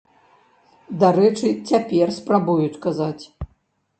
[1.01, 3.23] Дарэчы, цяпер спрабуюць казаць.